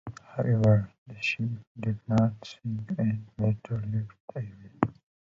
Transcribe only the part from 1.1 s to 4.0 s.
ship did not sink and later